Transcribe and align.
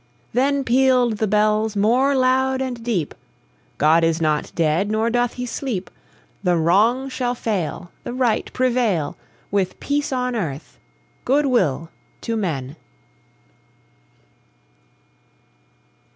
Then 0.33 0.63
pealed 0.63 1.19
the 1.19 1.27
bells 1.27 1.75
more 1.75 2.15
loud 2.15 2.59
and 2.59 2.83
deep: 2.83 3.13
"God 3.77 4.03
is 4.03 4.19
not 4.19 4.51
dead; 4.55 4.89
nor 4.89 5.11
doth 5.11 5.33
he 5.33 5.45
sleep! 5.45 5.91
The 6.41 6.57
Wrong 6.57 7.07
shall 7.07 7.35
fail, 7.35 7.91
The 8.03 8.11
Right 8.11 8.51
prevail, 8.51 9.15
With 9.51 9.79
peace 9.79 10.11
on 10.11 10.35
earth, 10.35 10.79
good 11.23 11.45
will 11.45 11.91
to 12.21 12.35
men!" 12.35 12.77